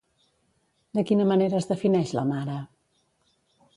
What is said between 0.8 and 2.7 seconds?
De quina manera es defineix la mare?